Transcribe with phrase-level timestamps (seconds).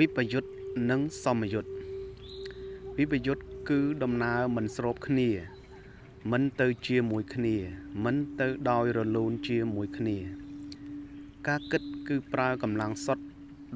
[0.04, 0.50] ិបយុទ្ធ
[0.90, 1.70] និងសមយុទ្ធ
[2.98, 5.30] វិបយុទ្ធគឺដំណើរមិនស្របគ្នា
[6.32, 7.56] មិនទៅជាមួយគ្នា
[8.04, 10.18] មិនទៅដោយរលូនជាមួយគ្នា
[11.46, 13.24] ការគិតគឺប្រើកម្លាំងសុទ្ធ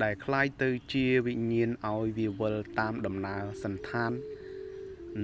[0.02, 4.12] ដែលคล้ายទៅជាវិញ្ញាណឲ្យវាវិលតាមដំណើរសន្តាន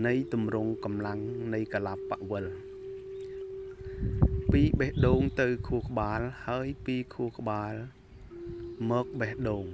[0.06, 1.20] នៃទម្រង់កម្លាំង
[1.55, 1.98] នៃកលាប
[2.30, 2.47] វិល
[4.52, 7.73] ពីបេះដូងទៅខួរក្បាលហើយពីខួរក្បាល
[8.91, 9.64] មកបេះដូង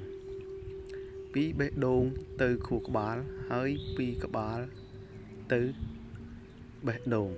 [1.34, 2.04] ពីបេះដូង
[2.42, 3.18] ទៅខួរក្បាល
[3.52, 4.60] ហើយពីក្បាល
[5.54, 5.62] ទៅ
[6.88, 7.30] បេះដូង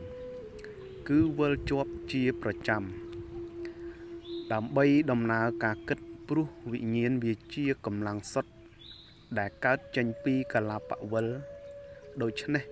[1.09, 2.83] គឺវិលជាប់ជាប្រចាំ
[4.53, 8.51] ដើម្បីដំណើរការគិតព្រោះវិញ្ញាណវាជាកម្លាំងសុទ្ធ
[9.39, 11.27] ដែលកើតចេញពីកលាបវិល
[12.21, 12.63] ដូច្នេះ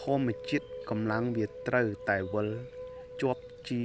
[0.00, 2.48] ធម្មជាតិកម្លាំងវាត្រូវតែវិល
[3.22, 3.82] ជាប់ជា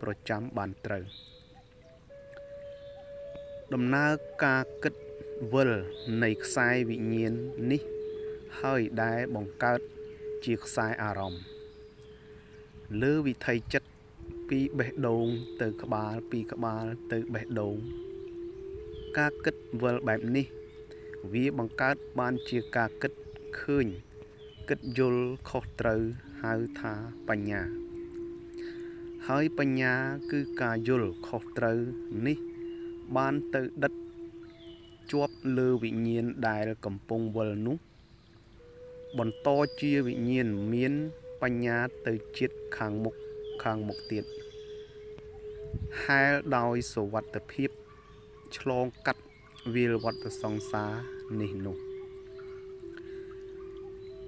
[0.00, 1.04] ប្រចាំបានត្រូវ
[3.74, 4.12] ដំណើរ
[4.44, 4.94] ការគិត
[5.52, 5.70] វិល
[6.22, 7.32] នៃខ្សែវិញ្ញាណ
[7.70, 7.82] នេះ
[8.60, 9.80] ហើយដែលបង្កើត
[10.44, 11.42] ជាខ្សែអារម្មណ៍
[13.02, 13.88] លើវិថីចិត្ត
[14.48, 15.26] ពីបេះដូង
[15.62, 17.76] ទៅក្បាលពីក្បាលទៅបេះដូង
[19.18, 20.46] ការគិតវិលបែបនេះ
[21.32, 23.12] វាបង្កើតបានជាការគិត
[23.60, 23.86] ឃើញ
[24.68, 26.00] គិតយល់ខុសត្រូវ
[26.42, 26.94] ហៅថា
[27.28, 27.62] បញ្ញា
[29.28, 29.94] ហើយបញ្ញា
[30.32, 31.78] គឺការយល់ខុសត្រូវ
[32.26, 32.38] នេះ
[33.16, 33.92] បានទៅដិត
[35.12, 37.76] ជាប់លើវិញ្ញាណដែលកំពុងវិលនោះ
[39.18, 39.48] បន្ត
[39.80, 40.92] ជាវិញ្ញាណមាន
[41.42, 41.76] បញ្ញា
[42.06, 43.14] ទៅជាតិខាងមុខ
[43.62, 44.24] ខាងមុខទៀត
[46.02, 47.70] ហែលដោយសវត្ថភាព
[48.56, 49.22] ឆ្លងកាត់
[49.74, 50.92] វាលវត្តសង្សារ
[51.40, 51.76] នេះនោះ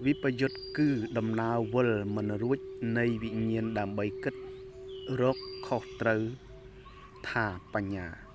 [0.06, 0.88] វិបយុទ្ធគឺ
[1.18, 2.58] ដំណើរវិលមិនរួច
[2.98, 4.34] នៃវិញ្ញាណដើម្បីគិត
[5.20, 6.22] រកខុសត្រូវ
[7.28, 8.29] ថាបញ្ញា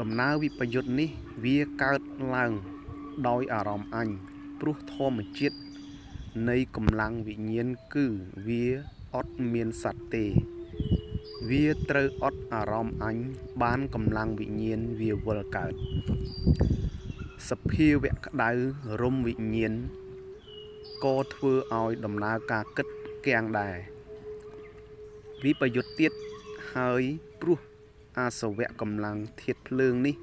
[0.00, 1.10] ដំណើរវិបយុទ្ធនេះ
[1.44, 2.00] វាកើត
[2.34, 2.52] ឡើង
[3.28, 4.08] ដោយអារម្មណ៍អញ
[4.60, 5.58] ព្រោះធម្មជាតិ
[6.48, 8.06] នៃកម្លាំងវិញ្ញាណគឺ
[8.48, 8.64] វា
[9.14, 10.24] អត់មានសត្វទេ
[11.50, 13.16] វាត្រូវអត់អារម្មណ៍អញ
[13.62, 15.72] បានកម្លាំងវិញ្ញាណវាវិលកើត
[17.50, 18.50] សភាវៈក្តៅ
[19.02, 19.72] រំវិញ្ញាណ
[21.04, 22.86] ក៏ធ្វើឲ្យដំណើរការគិត
[23.26, 23.76] គាំងដែរ
[25.44, 26.12] វិបយុទ្ធទៀត
[26.74, 27.02] ហើយ
[27.40, 27.60] ព្រោះ
[28.18, 30.16] អាសវៈកម្លាំងធាតភ្លើងនេះ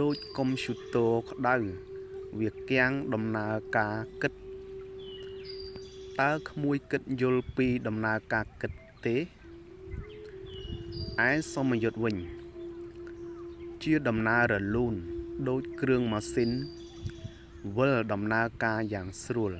[0.00, 1.56] ដូចកុំព្យូទ័រក្តៅ
[2.40, 4.32] វាគាំងដំណើរការគិត
[6.20, 8.72] តើក្មួយគិតយល់ពីដំណើរការគិត
[9.06, 9.16] ទេ
[11.28, 12.16] ឯសមយុទ្ធវិញ
[13.82, 14.94] ជាដំណើររលូន
[15.48, 16.50] ដូចគ្រឿងម៉ាស៊ីន
[17.76, 19.52] វិលដំណើរការយ៉ាងស្រួល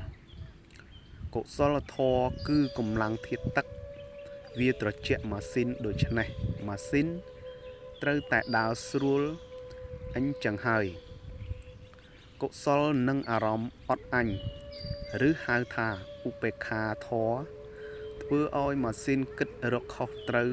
[1.35, 3.67] កុសលធម៌គឺកម្លាំងធាតទឹក
[4.61, 6.29] វាត្រជាក់ម៉ាស៊ីនដូច្នេះ
[6.69, 7.09] ម៉ាស៊ីន
[8.07, 9.23] ត្រូវតែដើរស្រួល
[10.17, 10.87] អញ្ចឹងហើយ
[12.43, 14.29] កុសលនិងអារម្មណ៍អត់អញ
[15.29, 15.89] ឬហៅថា
[16.27, 17.33] ឧបេក្ខាធរ
[18.23, 20.51] ធ្វើឲ្យម៉ាស៊ីនគិតរកខុសត្រូវ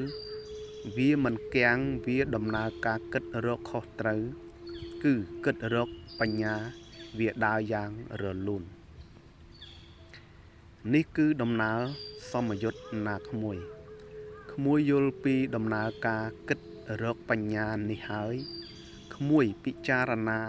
[0.96, 4.20] វាមិនគាំងវាដំណើរការគិតរកខុសត្រូវ
[5.04, 5.14] គឺ
[5.44, 5.88] គិតរក
[6.20, 6.54] បញ្ញា
[7.18, 7.90] វាដើរយ៉ាង
[8.22, 8.62] រលូន
[10.94, 11.80] នេះគឺដំណើរ
[12.32, 13.56] សមយុទ្ធណាក្មួយ
[14.52, 16.58] ក្មួយយល់ពីដំណើរការគិត
[17.02, 18.34] រកបញ្ញានេះហើយ
[19.14, 20.40] ក្មួយពិចារណា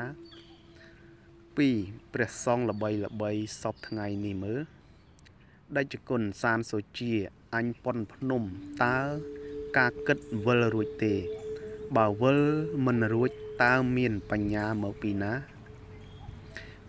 [1.57, 1.69] ពី
[2.13, 4.61] ព្រះសង្ឃល្បីល្បីសពថ្ងៃនេះមើល
[5.77, 7.13] ដេចគុណសានសូជា
[7.55, 8.43] អញប៉ុនភ្នំ
[8.83, 8.99] តើ
[9.77, 11.13] ការគិតវិលរួចទេ
[11.97, 12.39] បើវិល
[12.85, 13.31] មិនរួច
[13.63, 15.33] តើមានបញ្ញាមកពីណា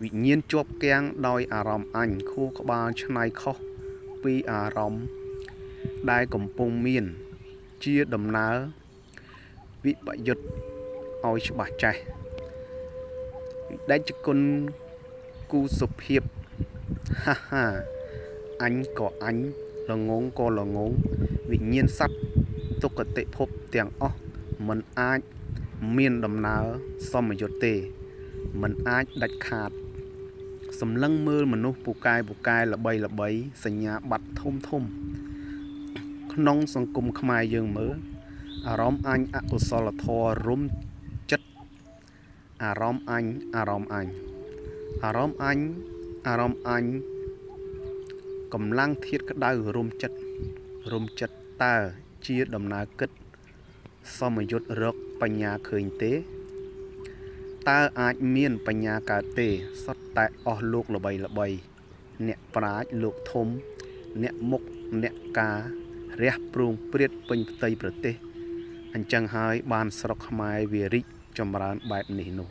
[0.01, 3.57] វិញ្ញាណជាប់គាំងដោយអារម្មណ៍អញខួរក្បាលឆ្នៃខុស
[4.23, 5.05] ពីអារម្មណ៍
[6.11, 7.05] ដែលកំពុងមាន
[7.83, 8.55] ជាដំណើរ
[9.84, 10.44] វិបយុទ្ធ
[11.24, 11.96] ឲ្យច្បាស់ចេះ
[13.90, 14.38] ដេចគុណ
[15.52, 16.22] គូសុភាព
[17.24, 17.64] ហាហា
[18.62, 19.36] អញក៏អញ
[19.90, 20.92] ល្ងងក៏ល្ងង
[21.50, 22.22] វិញ្ញាណសัตว์
[22.82, 24.16] ទុគតិភពទាំងអស់
[24.68, 25.20] มันអាច
[25.96, 26.64] មានដំណើរ
[27.12, 27.74] សមយុទ្ធទេ
[28.60, 29.70] มันអាចដាច់ខាត
[30.80, 33.28] សម្លឹងមើលមនុស្សពូកែពូកែល្បីល្បី
[33.64, 34.82] សញ្ញាបត្រធំធំ
[36.32, 37.94] ក្នុងសង្គមខ្មែរយើងមើល
[38.69, 40.61] អារម្មណ៍អញអកុសលធម៌រុំ
[41.31, 41.47] ចិត្ត
[42.63, 43.25] អារម្មណ៍អញ
[43.55, 44.07] អារម្មណ៍អញ
[45.03, 45.57] អារម្មណ៍អញ
[46.27, 46.83] អារម្មណ៍អញ
[48.53, 50.17] កម្លាំងធាតក្តៅរុំចិត្ត
[50.91, 51.75] រុំចិត្តតើ
[52.25, 53.09] ជាដំណើរគិត
[54.17, 56.13] សមយុទ្ធរកបញ្ញាឃើញទេ
[57.69, 59.47] តើអាចមានបញ្ញាកើតទេ
[59.85, 61.47] សុទ្ធតែអស់លោកល្បីល្បី
[62.27, 63.47] អ្នកប្រាជ្ញលោកធំ
[64.23, 64.61] អ្នកមុខ
[65.03, 65.59] អ្នកការ
[66.21, 68.15] រះព្រួងព្រាតពេញផ្ទៃប្រទេស
[68.97, 71.05] អញ្ចឹងហើយបានស្រុកខ្មែរវារីក
[71.37, 72.47] ចម្រើនបែបនេះនោះ